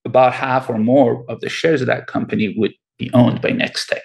about 0.07 0.33
half 0.33 0.71
or 0.71 0.79
more 0.79 1.23
of 1.29 1.43
the 1.43 1.51
shares 1.51 1.83
of 1.83 1.87
that 1.89 2.07
company 2.07 2.55
would 2.57 2.73
be 2.99 3.11
owned 3.13 3.43
by 3.43 3.51
Nextech. 3.51 4.01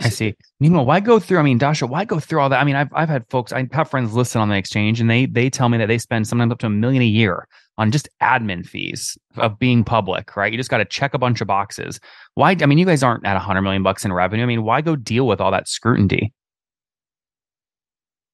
Basically. 0.00 0.26
I 0.26 0.30
see. 0.30 0.36
Meanwhile, 0.60 0.86
why 0.86 1.00
go 1.00 1.18
through? 1.18 1.38
I 1.38 1.42
mean, 1.42 1.58
Dasha, 1.58 1.86
why 1.86 2.04
go 2.04 2.18
through 2.18 2.40
all 2.40 2.48
that? 2.48 2.60
I 2.60 2.64
mean, 2.64 2.76
I've 2.76 2.92
I've 2.92 3.08
had 3.08 3.24
folks, 3.30 3.52
I 3.52 3.68
have 3.72 3.90
friends 3.90 4.14
listen 4.14 4.40
on 4.40 4.48
the 4.48 4.56
exchange, 4.56 5.00
and 5.00 5.10
they 5.10 5.26
they 5.26 5.50
tell 5.50 5.68
me 5.68 5.78
that 5.78 5.86
they 5.86 5.98
spend 5.98 6.26
sometimes 6.26 6.52
up 6.52 6.58
to 6.60 6.66
a 6.66 6.70
million 6.70 7.02
a 7.02 7.06
year 7.06 7.46
on 7.76 7.90
just 7.90 8.08
admin 8.22 8.66
fees 8.66 9.18
of 9.36 9.58
being 9.58 9.84
public, 9.84 10.36
right? 10.36 10.52
You 10.52 10.58
just 10.58 10.70
got 10.70 10.78
to 10.78 10.84
check 10.84 11.14
a 11.14 11.18
bunch 11.18 11.40
of 11.40 11.46
boxes. 11.46 12.00
Why? 12.34 12.56
I 12.60 12.66
mean, 12.66 12.78
you 12.78 12.86
guys 12.86 13.02
aren't 13.02 13.26
at 13.26 13.36
a 13.36 13.40
hundred 13.40 13.62
million 13.62 13.82
bucks 13.82 14.04
in 14.04 14.12
revenue. 14.12 14.42
I 14.42 14.46
mean, 14.46 14.62
why 14.62 14.80
go 14.80 14.96
deal 14.96 15.26
with 15.26 15.40
all 15.40 15.50
that 15.50 15.68
scrutiny? 15.68 16.32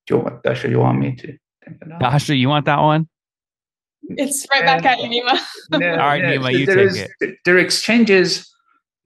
Do 0.07 0.17
you 0.17 0.21
want, 0.21 0.43
Dasha, 0.43 0.69
you 0.69 0.79
want 0.79 0.99
me 0.99 1.15
to? 1.17 1.37
Dasha, 2.01 2.35
you 2.35 2.49
want 2.49 2.67
that 2.67 2.81
one? 2.81 3.09
It's 4.03 4.47
right 4.51 4.65
back 4.65 4.85
at 4.85 4.99
you, 5.01 5.23
Nima. 5.23 5.41
all 5.73 5.79
right, 5.81 6.23
Nima, 6.23 6.59
you 6.59 6.67
there 6.67 6.77
take 6.77 6.87
is, 6.87 7.09
it. 7.21 7.37
There 7.45 7.57
are 7.57 7.59
exchanges 7.59 8.51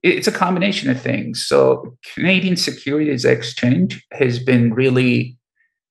it's 0.05 0.29
a 0.29 0.33
combination 0.33 0.91
of 0.91 1.01
things. 1.01 1.45
So 1.45 1.97
Canadian 2.15 2.57
Securities 2.57 3.25
Exchange 3.25 4.07
has 4.13 4.39
been 4.39 4.75
really 4.75 5.37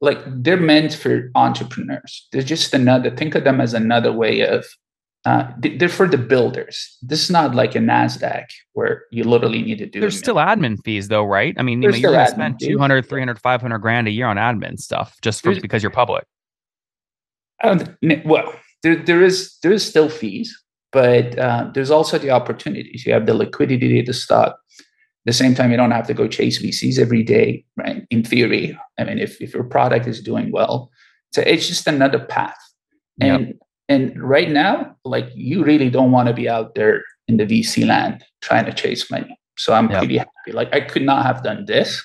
like 0.01 0.20
they're 0.27 0.58
meant 0.58 0.93
for 0.93 1.32
entrepreneurs. 1.34 2.27
They're 2.32 2.43
just 2.43 2.74
another 2.74 3.10
think 3.10 3.34
of 3.34 3.43
them 3.43 3.60
as 3.60 3.74
another 3.74 4.13
way 4.13 4.41
of 4.41 4.65
uh, 5.25 5.48
they're 5.58 5.89
for 5.89 6.08
the 6.08 6.17
builders. 6.17 6.98
This 7.01 7.24
is 7.24 7.29
not 7.29 7.55
like 7.55 7.75
a 7.75 7.79
Nasdaq 7.79 8.46
where 8.74 9.05
you 9.10 9.24
literally 9.24 9.62
need 9.62 9.79
to 9.79 9.88
do. 9.88 10.01
There's 10.01 10.20
still 10.20 10.36
admin 10.36 10.77
fees 10.84 11.08
though, 11.08 11.24
right? 11.24 11.55
I 11.58 11.63
mean, 11.63 11.82
you 11.82 11.89
you're 11.91 12.12
going 12.12 12.25
to 12.25 12.32
spend 12.32 12.60
200, 12.60 13.08
300, 13.08 13.39
500 13.39 13.77
grand 13.79 14.08
a 14.08 14.12
year 14.12 14.27
on 14.27 14.36
admin 14.36 14.79
stuff 14.79 15.17
just 15.22 15.41
for, 15.41 15.60
because 15.60 15.82
you're 15.82 15.91
public. 15.91 16.25
well, 18.25 18.53
there, 18.84 18.98
there 18.98 19.24
is 19.24 19.58
there 19.63 19.72
is 19.72 19.88
still 19.88 20.10
fees, 20.10 20.62
but 20.93 21.38
uh, 21.39 21.69
there's 21.73 21.91
also 21.91 22.17
the 22.19 22.29
opportunities. 22.29 23.05
You 23.05 23.13
have 23.13 23.25
the 23.25 23.33
liquidity 23.33 24.00
of 24.00 24.05
the 24.05 24.13
stock. 24.13 24.59
At 24.79 25.25
the 25.25 25.33
same 25.33 25.55
time, 25.55 25.71
you 25.71 25.77
don't 25.77 25.91
have 25.91 26.07
to 26.07 26.13
go 26.13 26.27
chase 26.27 26.62
VCs 26.62 27.00
every 27.00 27.23
day, 27.23 27.65
right? 27.75 28.05
In 28.12 28.23
theory, 28.23 28.77
I 29.00 29.03
mean, 29.03 29.17
if, 29.17 29.41
if 29.41 29.53
your 29.53 29.63
product 29.63 30.05
is 30.05 30.21
doing 30.21 30.51
well, 30.51 30.91
So 31.33 31.41
it's 31.41 31.67
just 31.67 31.88
another 31.88 32.19
path. 32.19 32.57
And 33.19 33.47
yep. 33.47 33.55
and 33.89 34.21
right 34.21 34.50
now, 34.50 34.95
like 35.03 35.29
you 35.33 35.63
really 35.63 35.89
don't 35.89 36.12
want 36.12 36.27
to 36.27 36.33
be 36.33 36.47
out 36.47 36.75
there 36.75 37.03
in 37.27 37.38
the 37.38 37.45
VC 37.45 37.85
land 37.88 38.23
trying 38.41 38.65
to 38.65 38.73
chase 38.73 39.09
money. 39.09 39.38
So 39.57 39.73
I'm 39.73 39.89
yep. 39.89 40.00
pretty 40.00 40.17
happy. 40.17 40.51
Like 40.51 40.73
I 40.73 40.81
could 40.81 41.03
not 41.03 41.25
have 41.25 41.43
done 41.43 41.65
this 41.65 42.03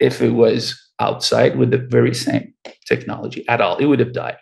if 0.00 0.20
it 0.20 0.30
was 0.30 0.80
outside 1.00 1.56
with 1.58 1.70
the 1.70 1.78
very 1.78 2.14
same 2.14 2.54
technology 2.86 3.44
at 3.48 3.60
all. 3.60 3.76
It 3.78 3.86
would 3.86 4.00
have 4.00 4.12
died. 4.12 4.38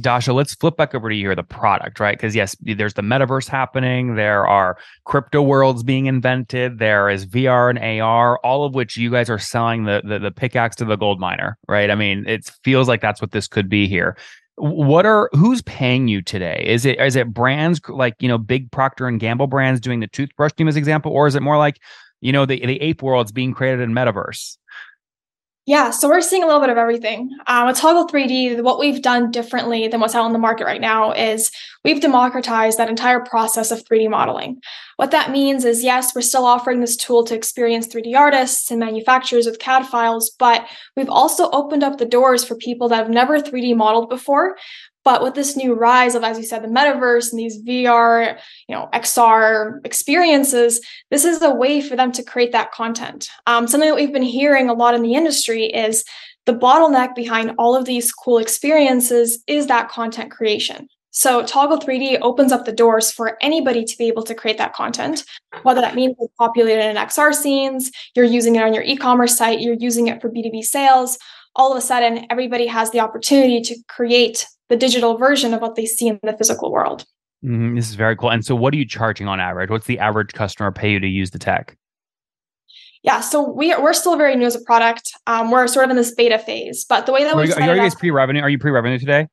Dasha, 0.00 0.32
let's 0.32 0.54
flip 0.54 0.76
back 0.76 0.94
over 0.94 1.08
to 1.08 1.14
you, 1.14 1.28
here, 1.28 1.34
the 1.34 1.42
product, 1.42 2.00
right? 2.00 2.16
Because 2.16 2.34
yes, 2.34 2.56
there's 2.60 2.94
the 2.94 3.02
metaverse 3.02 3.48
happening. 3.48 4.16
There 4.16 4.46
are 4.46 4.76
crypto 5.04 5.42
worlds 5.42 5.82
being 5.82 6.06
invented. 6.06 6.78
There 6.78 7.08
is 7.08 7.26
VR 7.26 7.70
and 7.70 7.78
AR, 8.00 8.38
all 8.38 8.64
of 8.64 8.74
which 8.74 8.96
you 8.96 9.10
guys 9.10 9.30
are 9.30 9.38
selling 9.38 9.84
the, 9.84 10.02
the 10.04 10.18
the, 10.18 10.30
pickaxe 10.30 10.76
to 10.76 10.84
the 10.84 10.96
gold 10.96 11.20
miner, 11.20 11.56
right? 11.68 11.90
I 11.90 11.94
mean, 11.94 12.24
it 12.26 12.50
feels 12.64 12.88
like 12.88 13.00
that's 13.00 13.20
what 13.20 13.30
this 13.30 13.46
could 13.46 13.68
be 13.68 13.86
here. 13.86 14.16
What 14.56 15.06
are 15.06 15.28
who's 15.32 15.62
paying 15.62 16.08
you 16.08 16.22
today? 16.22 16.64
Is 16.66 16.84
it 16.84 17.00
is 17.00 17.16
it 17.16 17.32
brands 17.32 17.80
like 17.88 18.14
you 18.20 18.28
know 18.28 18.38
big 18.38 18.70
Procter 18.70 19.06
and 19.06 19.18
Gamble 19.20 19.48
brands 19.48 19.80
doing 19.80 20.00
the 20.00 20.06
toothbrush 20.06 20.52
team 20.52 20.68
as 20.68 20.76
example, 20.76 21.12
or 21.12 21.26
is 21.26 21.34
it 21.34 21.42
more 21.42 21.58
like 21.58 21.80
you 22.20 22.32
know 22.32 22.46
the 22.46 22.64
the 22.64 22.80
ape 22.80 23.02
worlds 23.02 23.32
being 23.32 23.52
created 23.52 23.80
in 23.80 23.92
metaverse? 23.92 24.56
Yeah, 25.66 25.92
so 25.92 26.08
we're 26.10 26.20
seeing 26.20 26.42
a 26.42 26.46
little 26.46 26.60
bit 26.60 26.68
of 26.68 26.76
everything. 26.76 27.30
Um, 27.46 27.66
with 27.66 27.78
Toggle 27.78 28.06
3D, 28.06 28.62
what 28.62 28.78
we've 28.78 29.00
done 29.00 29.30
differently 29.30 29.88
than 29.88 29.98
what's 29.98 30.14
out 30.14 30.26
on 30.26 30.34
the 30.34 30.38
market 30.38 30.66
right 30.66 30.80
now 30.80 31.12
is 31.12 31.50
we've 31.82 32.02
democratized 32.02 32.76
that 32.76 32.90
entire 32.90 33.20
process 33.20 33.70
of 33.70 33.82
3D 33.82 34.10
modeling. 34.10 34.60
What 34.96 35.10
that 35.12 35.30
means 35.30 35.64
is, 35.64 35.82
yes, 35.82 36.14
we're 36.14 36.20
still 36.20 36.44
offering 36.44 36.80
this 36.80 36.96
tool 36.96 37.24
to 37.24 37.34
experienced 37.34 37.92
3D 37.92 38.14
artists 38.14 38.70
and 38.70 38.78
manufacturers 38.78 39.46
with 39.46 39.58
CAD 39.58 39.86
files, 39.86 40.36
but 40.38 40.66
we've 40.96 41.08
also 41.08 41.48
opened 41.50 41.82
up 41.82 41.96
the 41.96 42.04
doors 42.04 42.44
for 42.44 42.56
people 42.56 42.90
that 42.90 42.96
have 42.96 43.08
never 43.08 43.40
3D 43.40 43.74
modeled 43.74 44.10
before, 44.10 44.56
but 45.04 45.22
with 45.22 45.34
this 45.34 45.56
new 45.56 45.74
rise 45.74 46.14
of, 46.14 46.24
as 46.24 46.38
you 46.38 46.44
said, 46.44 46.62
the 46.62 46.68
metaverse 46.68 47.30
and 47.30 47.38
these 47.38 47.62
VR, 47.62 48.38
you 48.68 48.74
know, 48.74 48.88
XR 48.92 49.84
experiences, 49.84 50.80
this 51.10 51.24
is 51.24 51.42
a 51.42 51.54
way 51.54 51.80
for 51.82 51.94
them 51.94 52.10
to 52.12 52.22
create 52.22 52.52
that 52.52 52.72
content. 52.72 53.28
Um, 53.46 53.68
something 53.68 53.88
that 53.88 53.96
we've 53.96 54.12
been 54.12 54.22
hearing 54.22 54.68
a 54.68 54.74
lot 54.74 54.94
in 54.94 55.02
the 55.02 55.14
industry 55.14 55.66
is 55.66 56.04
the 56.46 56.54
bottleneck 56.54 57.14
behind 57.14 57.52
all 57.58 57.76
of 57.76 57.84
these 57.84 58.12
cool 58.12 58.38
experiences 58.38 59.42
is 59.46 59.66
that 59.66 59.88
content 59.88 60.30
creation. 60.30 60.88
So 61.10 61.44
Toggle 61.44 61.78
3D 61.78 62.18
opens 62.22 62.50
up 62.50 62.64
the 62.64 62.72
doors 62.72 63.12
for 63.12 63.38
anybody 63.40 63.84
to 63.84 63.98
be 63.98 64.08
able 64.08 64.24
to 64.24 64.34
create 64.34 64.58
that 64.58 64.72
content, 64.72 65.24
whether 65.62 65.80
that 65.80 65.94
means 65.94 66.16
it's 66.18 66.34
populated 66.36 66.90
in 66.90 66.96
XR 66.96 67.32
scenes, 67.32 67.92
you're 68.16 68.24
using 68.24 68.56
it 68.56 68.64
on 68.64 68.74
your 68.74 68.82
e-commerce 68.82 69.36
site, 69.36 69.60
you're 69.60 69.76
using 69.78 70.08
it 70.08 70.20
for 70.20 70.28
B2B 70.28 70.64
sales. 70.64 71.16
All 71.56 71.72
of 71.72 71.78
a 71.78 71.80
sudden, 71.80 72.26
everybody 72.30 72.66
has 72.66 72.90
the 72.90 73.00
opportunity 73.00 73.60
to 73.62 73.76
create 73.88 74.46
the 74.68 74.76
digital 74.76 75.16
version 75.16 75.54
of 75.54 75.60
what 75.60 75.76
they 75.76 75.86
see 75.86 76.08
in 76.08 76.18
the 76.22 76.36
physical 76.36 76.72
world. 76.72 77.04
Mm-hmm. 77.44 77.76
This 77.76 77.88
is 77.88 77.94
very 77.94 78.16
cool. 78.16 78.30
And 78.30 78.44
so, 78.44 78.54
what 78.54 78.72
are 78.74 78.76
you 78.76 78.86
charging 78.86 79.28
on 79.28 79.38
average? 79.38 79.70
What's 79.70 79.86
the 79.86 79.98
average 79.98 80.32
customer 80.32 80.72
pay 80.72 80.92
you 80.92 81.00
to 81.00 81.06
use 81.06 81.30
the 81.30 81.38
tech? 81.38 81.76
Yeah, 83.02 83.20
so 83.20 83.46
we 83.46 83.70
are, 83.70 83.82
we're 83.82 83.92
still 83.92 84.16
very 84.16 84.34
new 84.34 84.46
as 84.46 84.56
a 84.56 84.62
product. 84.62 85.12
Um, 85.26 85.50
we're 85.50 85.66
sort 85.66 85.84
of 85.84 85.90
in 85.90 85.96
this 85.96 86.14
beta 86.14 86.38
phase, 86.38 86.86
but 86.88 87.04
the 87.04 87.12
way 87.12 87.22
that 87.22 87.36
we 87.36 87.52
are, 87.52 87.60
are 87.60 87.76
you 87.76 87.82
guys 87.82 87.94
pre 87.94 88.10
revenue? 88.10 88.40
Are 88.40 88.48
you 88.48 88.58
pre 88.58 88.70
revenue 88.70 88.98
today? 88.98 89.28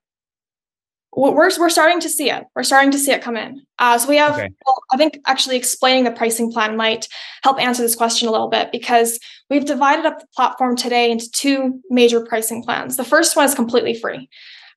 We're 1.13 1.49
we're 1.59 1.69
starting 1.69 1.99
to 1.99 2.09
see 2.09 2.29
it. 2.29 2.45
We're 2.55 2.63
starting 2.63 2.91
to 2.91 2.97
see 2.97 3.11
it 3.11 3.21
come 3.21 3.35
in. 3.35 3.65
Uh, 3.79 3.97
so 3.97 4.07
we 4.07 4.17
have. 4.17 4.33
Okay. 4.33 4.49
Well, 4.65 4.83
I 4.93 4.97
think 4.97 5.19
actually 5.25 5.57
explaining 5.57 6.05
the 6.05 6.11
pricing 6.11 6.51
plan 6.51 6.77
might 6.77 7.07
help 7.43 7.59
answer 7.59 7.81
this 7.81 7.95
question 7.95 8.27
a 8.27 8.31
little 8.31 8.49
bit 8.49 8.71
because 8.71 9.19
we've 9.49 9.65
divided 9.65 10.05
up 10.05 10.19
the 10.19 10.27
platform 10.35 10.75
today 10.77 11.11
into 11.11 11.29
two 11.31 11.81
major 11.89 12.25
pricing 12.25 12.63
plans. 12.63 12.95
The 12.97 13.03
first 13.03 13.35
one 13.35 13.45
is 13.45 13.55
completely 13.55 13.93
free. 13.93 14.29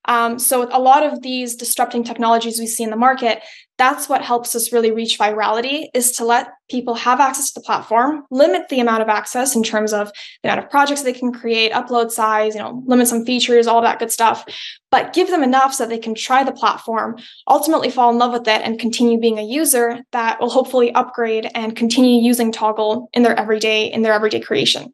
Um, 0.07 0.37
so 0.37 0.67
a 0.71 0.79
lot 0.79 1.03
of 1.03 1.21
these 1.21 1.55
disrupting 1.55 2.03
technologies 2.03 2.59
we 2.59 2.67
see 2.67 2.83
in 2.83 2.91
the 2.91 2.95
market, 2.95 3.41
that's 3.77 4.07
what 4.07 4.21
helps 4.21 4.55
us 4.55 4.71
really 4.71 4.91
reach 4.91 5.17
virality 5.17 5.87
is 5.93 6.11
to 6.13 6.25
let 6.25 6.49
people 6.69 6.95
have 6.95 7.19
access 7.19 7.51
to 7.51 7.59
the 7.59 7.63
platform, 7.63 8.23
limit 8.31 8.69
the 8.69 8.79
amount 8.79 9.01
of 9.01 9.09
access 9.09 9.55
in 9.55 9.63
terms 9.63 9.93
of 9.93 10.11
the 10.41 10.49
amount 10.49 10.63
of 10.63 10.69
projects 10.69 11.03
they 11.03 11.13
can 11.13 11.31
create, 11.31 11.71
upload 11.71 12.11
size, 12.11 12.55
you 12.55 12.61
know, 12.61 12.83
limit 12.85 13.07
some 13.07 13.25
features, 13.25 13.67
all 13.67 13.81
that 13.81 13.99
good 13.99 14.11
stuff, 14.11 14.45
but 14.91 15.13
give 15.13 15.29
them 15.29 15.43
enough 15.43 15.73
so 15.73 15.83
that 15.83 15.89
they 15.89 15.99
can 15.99 16.15
try 16.15 16.43
the 16.43 16.51
platform, 16.51 17.17
ultimately 17.47 17.89
fall 17.89 18.09
in 18.09 18.17
love 18.17 18.33
with 18.33 18.47
it 18.47 18.61
and 18.63 18.79
continue 18.79 19.19
being 19.19 19.37
a 19.37 19.43
user 19.43 19.99
that 20.11 20.39
will 20.39 20.49
hopefully 20.49 20.93
upgrade 20.93 21.49
and 21.53 21.75
continue 21.75 22.21
using 22.21 22.51
Toggle 22.51 23.09
in 23.13 23.23
their 23.23 23.37
everyday 23.39 23.85
in 23.85 24.01
their 24.01 24.13
everyday 24.13 24.39
creation. 24.39 24.93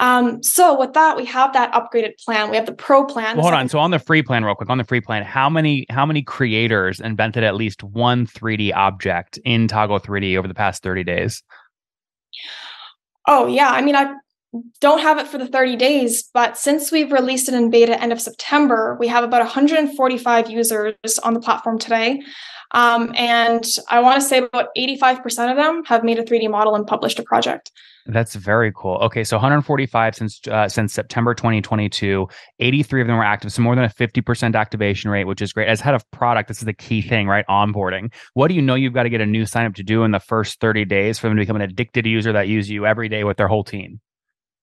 Um, 0.00 0.42
so 0.42 0.78
with 0.78 0.94
that, 0.94 1.16
we 1.16 1.24
have 1.26 1.52
that 1.52 1.72
upgraded 1.72 2.18
plan. 2.24 2.50
We 2.50 2.56
have 2.56 2.66
the 2.66 2.72
pro 2.72 3.04
plan. 3.04 3.36
Well, 3.36 3.44
hold 3.44 3.54
on. 3.54 3.68
So 3.68 3.78
on 3.78 3.90
the 3.90 3.98
free 3.98 4.22
plan, 4.22 4.44
real 4.44 4.54
quick, 4.54 4.70
on 4.70 4.78
the 4.78 4.84
free 4.84 5.00
plan, 5.00 5.22
how 5.22 5.48
many 5.48 5.86
how 5.90 6.06
many 6.06 6.22
creators 6.22 7.00
invented 7.00 7.44
at 7.44 7.54
least 7.54 7.82
one 7.82 8.26
3D 8.26 8.74
object 8.74 9.38
in 9.44 9.68
Toggle 9.68 10.00
3D 10.00 10.36
over 10.36 10.48
the 10.48 10.54
past 10.54 10.82
30 10.82 11.01
days? 11.04 11.42
Oh 13.28 13.46
yeah, 13.46 13.70
I 13.70 13.82
mean 13.82 13.96
I 13.96 14.14
don't 14.80 15.00
have 15.00 15.18
it 15.18 15.26
for 15.26 15.38
the 15.38 15.46
30 15.46 15.76
days, 15.76 16.28
but 16.34 16.58
since 16.58 16.92
we've 16.92 17.12
released 17.12 17.48
it 17.48 17.54
in 17.54 17.70
beta 17.70 18.00
end 18.00 18.12
of 18.12 18.20
September, 18.20 18.96
we 19.00 19.08
have 19.08 19.24
about 19.24 19.40
145 19.40 20.50
users 20.50 20.94
on 21.22 21.34
the 21.34 21.40
platform 21.40 21.78
today. 21.78 22.20
Um, 22.72 23.12
and 23.16 23.64
I 23.90 24.00
want 24.00 24.20
to 24.20 24.26
say 24.26 24.38
about 24.38 24.68
85% 24.76 25.50
of 25.50 25.56
them 25.56 25.84
have 25.84 26.04
made 26.04 26.18
a 26.18 26.24
3D 26.24 26.50
model 26.50 26.74
and 26.74 26.86
published 26.86 27.18
a 27.18 27.22
project. 27.22 27.70
That's 28.06 28.34
very 28.34 28.72
cool. 28.74 28.96
Okay, 28.96 29.22
so 29.22 29.36
145 29.36 30.14
since 30.16 30.40
uh, 30.48 30.68
since 30.68 30.92
September 30.92 31.34
2022. 31.34 32.26
83 32.58 33.00
of 33.02 33.06
them 33.06 33.16
were 33.16 33.22
active, 33.22 33.52
so 33.52 33.62
more 33.62 33.76
than 33.76 33.84
a 33.84 33.88
50% 33.88 34.56
activation 34.56 35.10
rate, 35.10 35.24
which 35.24 35.40
is 35.40 35.52
great. 35.52 35.68
As 35.68 35.80
head 35.80 35.94
of 35.94 36.08
product, 36.10 36.48
this 36.48 36.58
is 36.58 36.64
the 36.64 36.72
key 36.72 37.00
thing, 37.00 37.28
right? 37.28 37.46
Onboarding. 37.48 38.12
What 38.34 38.48
do 38.48 38.54
you 38.54 38.62
know 38.62 38.74
you've 38.74 38.92
got 38.92 39.04
to 39.04 39.10
get 39.10 39.20
a 39.20 39.26
new 39.26 39.46
sign 39.46 39.66
up 39.66 39.74
to 39.74 39.84
do 39.84 40.02
in 40.02 40.10
the 40.10 40.18
first 40.18 40.60
30 40.60 40.84
days 40.86 41.18
for 41.18 41.28
them 41.28 41.36
to 41.36 41.42
become 41.42 41.56
an 41.56 41.62
addicted 41.62 42.04
user 42.04 42.32
that 42.32 42.48
use 42.48 42.68
you 42.68 42.86
every 42.86 43.08
day 43.08 43.22
with 43.22 43.36
their 43.36 43.48
whole 43.48 43.62
team? 43.62 44.00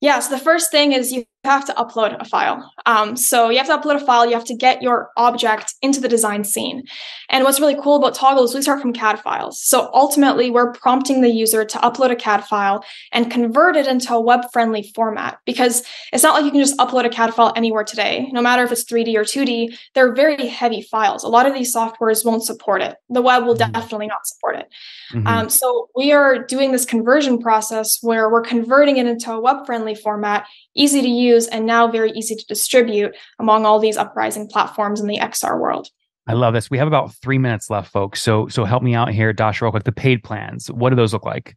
Yeah, 0.00 0.18
so 0.18 0.36
the 0.36 0.42
first 0.42 0.70
thing 0.70 0.92
is 0.92 1.12
you 1.12 1.24
have 1.46 1.64
to 1.64 1.72
upload 1.74 2.20
a 2.20 2.24
file. 2.24 2.70
Um, 2.84 3.16
so 3.16 3.48
you 3.48 3.58
have 3.58 3.66
to 3.68 3.76
upload 3.76 3.96
a 3.96 4.04
file, 4.04 4.26
you 4.26 4.34
have 4.34 4.44
to 4.46 4.54
get 4.54 4.82
your 4.82 5.10
object 5.16 5.74
into 5.80 6.00
the 6.00 6.08
design 6.08 6.44
scene. 6.44 6.82
And 7.30 7.44
what's 7.44 7.60
really 7.60 7.76
cool 7.80 7.96
about 7.96 8.14
Toggle 8.14 8.44
is 8.44 8.54
we 8.54 8.62
start 8.62 8.80
from 8.80 8.92
CAD 8.92 9.20
files. 9.20 9.62
So 9.62 9.90
ultimately, 9.94 10.50
we're 10.50 10.72
prompting 10.72 11.20
the 11.20 11.30
user 11.30 11.64
to 11.64 11.78
upload 11.78 12.10
a 12.10 12.16
CAD 12.16 12.44
file 12.44 12.84
and 13.12 13.30
convert 13.30 13.76
it 13.76 13.86
into 13.86 14.12
a 14.12 14.20
web 14.20 14.40
friendly 14.52 14.90
format 14.94 15.38
because 15.46 15.82
it's 16.12 16.22
not 16.22 16.34
like 16.34 16.44
you 16.44 16.50
can 16.50 16.60
just 16.60 16.76
upload 16.78 17.06
a 17.06 17.10
CAD 17.10 17.34
file 17.34 17.52
anywhere 17.56 17.84
today. 17.84 18.28
No 18.32 18.42
matter 18.42 18.64
if 18.64 18.72
it's 18.72 18.84
3D 18.84 19.14
or 19.14 19.24
2D, 19.24 19.76
they're 19.94 20.14
very 20.14 20.46
heavy 20.46 20.82
files. 20.82 21.24
A 21.24 21.28
lot 21.28 21.46
of 21.46 21.54
these 21.54 21.74
softwares 21.74 22.24
won't 22.24 22.44
support 22.44 22.82
it. 22.82 22.96
The 23.08 23.22
web 23.22 23.44
will 23.44 23.54
mm-hmm. 23.54 23.72
definitely 23.72 24.08
not 24.08 24.26
support 24.26 24.56
it. 24.56 24.68
Mm-hmm. 25.12 25.26
Um, 25.26 25.48
so 25.48 25.88
we 25.94 26.12
are 26.12 26.44
doing 26.44 26.72
this 26.72 26.84
conversion 26.84 27.38
process 27.38 27.98
where 28.02 28.28
we're 28.28 28.42
converting 28.42 28.96
it 28.96 29.06
into 29.06 29.32
a 29.32 29.40
web 29.40 29.64
friendly 29.64 29.85
format, 29.94 30.46
easy 30.74 31.02
to 31.02 31.08
use 31.08 31.46
and 31.48 31.66
now 31.66 31.88
very 31.88 32.10
easy 32.12 32.34
to 32.34 32.46
distribute 32.46 33.14
among 33.38 33.64
all 33.64 33.78
these 33.78 33.96
uprising 33.96 34.48
platforms 34.48 35.00
in 35.00 35.06
the 35.06 35.18
XR 35.18 35.60
world. 35.60 35.88
I 36.26 36.32
love 36.32 36.54
this. 36.54 36.70
We 36.70 36.78
have 36.78 36.88
about 36.88 37.14
three 37.14 37.38
minutes 37.38 37.70
left, 37.70 37.92
folks. 37.92 38.20
So 38.20 38.48
so 38.48 38.64
help 38.64 38.82
me 38.82 38.94
out 38.94 39.10
here, 39.10 39.32
Dash, 39.32 39.62
real 39.62 39.70
quick. 39.70 39.84
The 39.84 39.92
paid 39.92 40.24
plans, 40.24 40.70
what 40.70 40.90
do 40.90 40.96
those 40.96 41.12
look 41.12 41.24
like? 41.24 41.56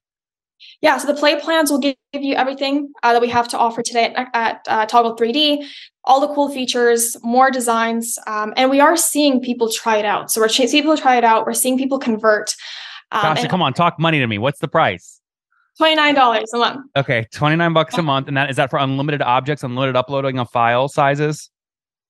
Yeah, 0.81 0.97
so 0.97 1.07
the 1.07 1.17
play 1.17 1.39
plans 1.39 1.71
will 1.71 1.79
give 1.79 1.95
you 2.13 2.35
everything 2.35 2.91
uh, 3.03 3.13
that 3.13 3.21
we 3.21 3.29
have 3.29 3.47
to 3.49 3.57
offer 3.57 3.81
today 3.81 4.13
at, 4.13 4.27
at 4.33 4.61
uh, 4.67 4.85
Toggle 4.85 5.15
3D, 5.15 5.65
all 6.03 6.19
the 6.19 6.33
cool 6.33 6.49
features, 6.49 7.15
more 7.23 7.49
designs, 7.49 8.17
um, 8.27 8.53
and 8.57 8.69
we 8.69 8.79
are 8.79 8.97
seeing 8.97 9.41
people 9.41 9.71
try 9.71 9.97
it 9.97 10.05
out. 10.05 10.31
So 10.31 10.41
we're 10.41 10.49
seeing 10.49 10.69
people 10.69 10.97
try 10.97 11.17
it 11.17 11.23
out. 11.23 11.45
We're 11.45 11.53
seeing 11.53 11.77
people 11.77 11.97
convert. 11.97 12.55
Um, 13.11 13.21
Dasha, 13.21 13.47
come 13.47 13.61
on, 13.61 13.73
talk 13.73 13.99
money 13.99 14.19
to 14.19 14.27
me. 14.27 14.37
What's 14.37 14.59
the 14.59 14.67
price? 14.67 15.18
$29 15.79 16.43
a 16.53 16.57
month. 16.57 16.85
Okay, 16.95 17.25
29 17.33 17.73
bucks 17.73 17.97
a 17.97 18.01
month 18.01 18.27
and 18.27 18.35
that 18.37 18.49
is 18.49 18.55
that 18.57 18.69
for 18.69 18.79
unlimited 18.79 19.21
objects, 19.21 19.63
unlimited 19.63 19.95
uploading 19.95 20.39
of 20.39 20.49
file 20.49 20.87
sizes? 20.87 21.49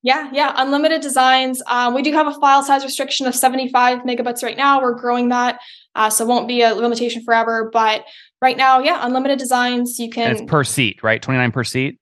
Yeah, 0.02 0.30
yeah, 0.32 0.54
unlimited 0.56 1.02
designs. 1.02 1.62
Um, 1.68 1.94
we 1.94 2.02
do 2.02 2.14
have 2.14 2.26
a 2.26 2.40
file 2.40 2.64
size 2.64 2.86
restriction 2.86 3.28
of 3.28 3.36
75 3.36 4.00
megabytes 4.00 4.42
right 4.42 4.56
now. 4.56 4.82
We're 4.82 4.94
growing 4.94 5.28
that, 5.30 5.60
uh, 5.96 6.10
so 6.10 6.24
it 6.24 6.28
won't 6.28 6.48
be 6.48 6.62
a 6.62 6.74
limitation 6.74 7.22
forever. 7.22 7.70
But 7.72 8.06
right 8.42 8.56
now, 8.56 8.80
yeah, 8.80 9.06
unlimited 9.06 9.40
designs. 9.40 10.00
You 10.00 10.10
can. 10.10 10.32
And 10.32 10.40
it's 10.40 10.50
per 10.50 10.64
seat, 10.64 11.04
right? 11.04 11.22
29 11.22 11.52
per 11.52 11.64
seat. 11.66 12.00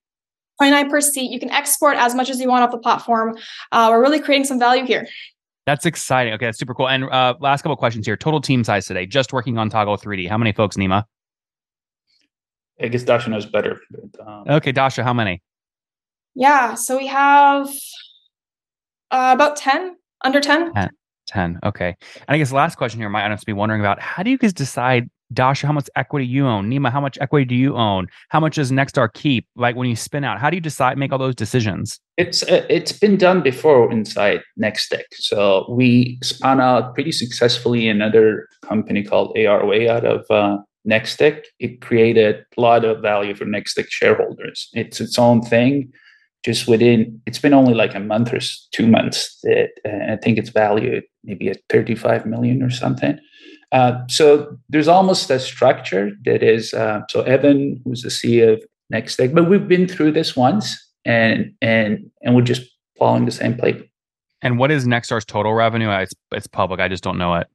29 0.59 0.89
per 0.91 1.01
seat. 1.01 1.31
You 1.31 1.39
can 1.39 1.49
export 1.49 1.97
as 1.97 2.13
much 2.13 2.29
as 2.29 2.39
you 2.39 2.47
want 2.47 2.63
off 2.63 2.71
the 2.71 2.77
platform. 2.77 3.35
Uh, 3.71 3.89
we're 3.91 4.01
really 4.01 4.19
creating 4.19 4.45
some 4.45 4.59
value 4.59 4.85
here. 4.85 5.07
That's 5.65 5.85
exciting. 5.85 6.33
Okay, 6.33 6.45
that's 6.45 6.59
super 6.59 6.75
cool. 6.75 6.87
And 6.87 7.05
uh, 7.05 7.33
last 7.39 7.63
couple 7.63 7.75
questions 7.77 8.05
here. 8.05 8.15
Total 8.15 8.39
team 8.39 8.63
size 8.63 8.85
today, 8.85 9.07
just 9.07 9.33
working 9.33 9.57
on 9.57 9.69
Toggle 9.69 9.97
3D. 9.97 10.29
How 10.29 10.37
many 10.37 10.51
folks, 10.51 10.77
Nima? 10.77 11.03
I 12.81 12.87
guess 12.87 13.03
Dasha 13.03 13.29
knows 13.29 13.45
better. 13.45 13.79
But, 13.89 14.27
um, 14.27 14.43
okay, 14.47 14.71
Dasha, 14.71 15.03
how 15.03 15.13
many? 15.13 15.41
Yeah, 16.35 16.75
so 16.75 16.97
we 16.97 17.07
have 17.07 17.67
uh, 19.09 19.31
about 19.33 19.55
10, 19.55 19.95
under 20.23 20.39
10. 20.39 20.73
10. 20.73 20.89
10. 21.27 21.59
Okay. 21.63 21.95
And 22.15 22.25
I 22.27 22.37
guess 22.37 22.51
last 22.51 22.75
question 22.75 22.99
here, 22.99 23.09
my 23.09 23.23
audience 23.23 23.43
be 23.43 23.53
wondering 23.53 23.81
about 23.81 23.99
how 23.99 24.23
do 24.23 24.29
you 24.29 24.37
guys 24.37 24.53
decide 24.53 25.09
Dasha, 25.33 25.67
how 25.67 25.73
much 25.73 25.89
equity 25.95 26.25
you 26.25 26.47
own? 26.47 26.69
Nima, 26.69 26.89
how 26.89 27.01
much 27.01 27.17
equity 27.19 27.45
do 27.45 27.55
you 27.55 27.75
own? 27.75 28.07
How 28.29 28.39
much 28.39 28.55
does 28.55 28.71
Nextech 28.71 29.13
keep? 29.13 29.45
Like 29.55 29.75
when 29.75 29.89
you 29.89 29.95
spin 29.95 30.23
out, 30.23 30.39
how 30.39 30.49
do 30.49 30.55
you 30.55 30.61
decide, 30.61 30.97
make 30.97 31.11
all 31.11 31.17
those 31.17 31.35
decisions? 31.35 31.99
It's 32.15 32.43
uh, 32.43 32.65
it's 32.69 32.93
been 32.93 33.17
done 33.17 33.41
before 33.41 33.91
inside 33.91 34.41
Nextech. 34.59 35.03
So 35.11 35.65
we 35.69 36.17
spun 36.23 36.61
out 36.61 36.93
pretty 36.93 37.11
successfully 37.11 37.89
another 37.89 38.47
company 38.61 39.03
called 39.03 39.35
ARway 39.35 39.89
out 39.89 40.05
of 40.05 40.25
uh, 40.29 40.57
Nextech. 40.87 41.43
It 41.59 41.81
created 41.81 42.45
a 42.57 42.61
lot 42.61 42.85
of 42.85 43.01
value 43.01 43.35
for 43.35 43.45
Nextech 43.45 43.87
shareholders. 43.89 44.69
It's 44.73 45.01
its 45.01 45.19
own 45.19 45.41
thing. 45.41 45.91
Just 46.45 46.67
within, 46.67 47.21
it's 47.25 47.39
been 47.39 47.53
only 47.53 47.73
like 47.73 47.95
a 47.95 47.99
month 47.99 48.31
or 48.33 48.39
two 48.71 48.87
months 48.87 49.37
that 49.43 49.69
uh, 49.85 50.13
I 50.13 50.17
think 50.17 50.37
it's 50.37 50.49
valued 50.49 51.03
maybe 51.23 51.49
at 51.49 51.59
35 51.69 52.25
million 52.25 52.63
or 52.63 52.69
something. 52.69 53.19
Uh, 53.71 53.99
so 54.07 54.57
there's 54.69 54.87
almost 54.87 55.29
a 55.29 55.39
structure 55.39 56.11
that 56.23 56.41
is. 56.41 56.73
Uh, 56.73 57.01
so 57.09 57.21
Evan, 57.21 57.81
who's 57.83 58.01
the 58.01 58.09
CEO 58.09 58.53
of 58.53 58.63
Nextech, 58.93 59.33
but 59.35 59.49
we've 59.49 59.67
been 59.67 59.87
through 59.87 60.13
this 60.13 60.35
once, 60.35 60.77
and 61.03 61.53
and 61.61 62.09
and 62.21 62.35
we're 62.35 62.43
just 62.43 62.61
following 62.97 63.25
the 63.25 63.31
same 63.31 63.55
playbook. 63.55 63.89
And 64.41 64.57
what 64.57 64.71
is 64.71 64.85
Nextech's 64.85 65.25
total 65.25 65.53
revenue? 65.53 65.89
It's 65.89 66.13
it's 66.31 66.47
public. 66.47 66.79
I 66.79 66.87
just 66.87 67.03
don't 67.03 67.17
know 67.17 67.35
it. 67.35 67.47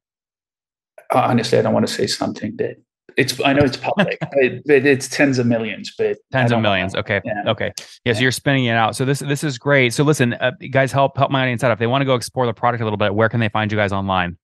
Honestly, 1.13 1.59
I 1.59 1.63
don't 1.63 1.73
want 1.73 1.87
to 1.87 1.93
say 1.93 2.07
something 2.07 2.57
that 2.57 2.77
it's. 3.17 3.41
I 3.45 3.53
know 3.53 3.65
it's 3.65 3.77
public, 3.77 4.19
but, 4.21 4.31
but, 4.67 4.87
it's 4.87 5.09
tens 5.09 5.39
of 5.39 5.47
millions. 5.47 5.93
But 5.97 6.19
tens 6.31 6.53
of 6.53 6.61
millions. 6.61 6.95
Know. 6.95 7.01
Okay. 7.01 7.21
Yeah. 7.25 7.43
Okay. 7.47 7.73
Yes, 7.77 8.01
yeah, 8.05 8.13
so 8.15 8.21
you're 8.21 8.33
spinning 8.33 8.67
it 8.67 8.75
out. 8.75 8.97
So 8.97 9.05
this 9.05 9.21
this 9.21 9.45
is 9.45 9.59
great. 9.59 9.93
So 9.93 10.05
listen, 10.05 10.35
uh, 10.35 10.53
guys, 10.71 10.93
help 10.93 11.17
help 11.17 11.31
my 11.31 11.43
audience 11.43 11.63
out. 11.65 11.71
If 11.73 11.79
they 11.79 11.87
want 11.87 12.03
to 12.03 12.07
go 12.07 12.15
explore 12.15 12.47
the 12.47 12.55
product 12.55 12.81
a 12.81 12.85
little 12.85 12.97
bit, 12.97 13.15
where 13.15 13.29
can 13.29 13.41
they 13.41 13.49
find 13.49 13.71
you 13.71 13.79
guys 13.79 13.93
online? 13.93 14.37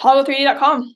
toggle3d.com 0.00 0.94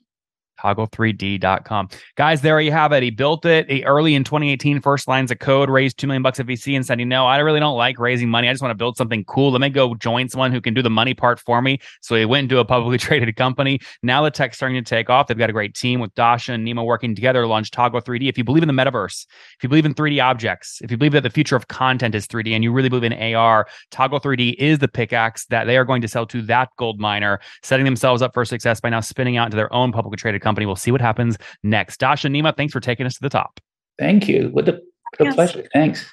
toggle3d.com. 0.61 1.89
Guys, 2.15 2.41
there 2.41 2.59
you 2.61 2.71
have 2.71 2.91
it. 2.91 3.03
He 3.03 3.09
built 3.09 3.45
it 3.45 3.69
he, 3.69 3.83
early 3.83 4.15
in 4.15 4.23
2018, 4.23 4.81
first 4.81 5.07
lines 5.07 5.31
of 5.31 5.39
code, 5.39 5.69
raised 5.69 5.97
2 5.97 6.07
million 6.07 6.23
bucks 6.23 6.39
at 6.39 6.45
VC 6.45 6.75
and 6.75 6.85
said, 6.85 6.99
you 6.99 7.05
know, 7.05 7.25
I 7.25 7.37
really 7.37 7.59
don't 7.59 7.77
like 7.77 7.99
raising 7.99 8.29
money. 8.29 8.47
I 8.47 8.53
just 8.53 8.61
want 8.61 8.71
to 8.71 8.77
build 8.77 8.97
something 8.97 9.23
cool. 9.25 9.51
Let 9.51 9.61
me 9.61 9.69
go 9.69 9.95
join 9.95 10.29
someone 10.29 10.51
who 10.51 10.61
can 10.61 10.73
do 10.73 10.81
the 10.81 10.89
money 10.89 11.13
part 11.13 11.39
for 11.39 11.61
me. 11.61 11.79
So 12.01 12.15
he 12.15 12.25
went 12.25 12.45
into 12.45 12.59
a 12.59 12.65
publicly 12.65 12.97
traded 12.99 13.35
company. 13.35 13.79
Now 14.03 14.23
the 14.23 14.31
tech's 14.31 14.57
starting 14.57 14.83
to 14.83 14.87
take 14.87 15.09
off. 15.09 15.27
They've 15.27 15.37
got 15.37 15.49
a 15.49 15.53
great 15.53 15.75
team 15.75 15.99
with 15.99 16.13
Dasha 16.15 16.53
and 16.53 16.67
Nima 16.67 16.85
working 16.85 17.15
together 17.15 17.41
to 17.41 17.47
launch 17.47 17.71
Toggle3D. 17.71 18.29
If 18.29 18.37
you 18.37 18.43
believe 18.43 18.63
in 18.63 18.67
the 18.67 18.73
metaverse, 18.73 19.25
if 19.57 19.63
you 19.63 19.69
believe 19.69 19.85
in 19.85 19.93
3D 19.93 20.23
objects, 20.23 20.81
if 20.81 20.91
you 20.91 20.97
believe 20.97 21.13
that 21.13 21.23
the 21.23 21.29
future 21.29 21.55
of 21.55 21.67
content 21.67 22.15
is 22.15 22.27
3D 22.27 22.51
and 22.51 22.63
you 22.63 22.71
really 22.71 22.89
believe 22.89 23.11
in 23.11 23.35
AR, 23.35 23.67
Toggle3D 23.91 24.55
is 24.55 24.79
the 24.79 24.87
pickaxe 24.87 25.45
that 25.45 25.65
they 25.65 25.77
are 25.77 25.85
going 25.85 26.01
to 26.01 26.07
sell 26.07 26.25
to 26.27 26.41
that 26.43 26.69
gold 26.77 26.99
miner, 26.99 27.39
setting 27.63 27.85
themselves 27.85 28.21
up 28.21 28.33
for 28.33 28.45
success 28.45 28.79
by 28.79 28.89
now 28.89 28.99
spinning 28.99 29.37
out 29.37 29.45
into 29.45 29.57
their 29.57 29.73
own 29.73 29.91
publicly 29.91 30.17
traded 30.17 30.41
company. 30.41 30.50
We'll 30.65 30.75
see 30.75 30.91
what 30.91 31.01
happens 31.01 31.37
next. 31.63 31.99
Dasha 31.99 32.27
Nima, 32.27 32.55
thanks 32.55 32.73
for 32.73 32.79
taking 32.79 33.05
us 33.05 33.13
to 33.15 33.21
the 33.21 33.29
top. 33.29 33.59
Thank 33.99 34.27
you. 34.27 34.49
With 34.53 34.69
a, 34.69 34.81
yes. 35.19 35.35
pleasure. 35.35 35.67
Thanks. 35.73 36.05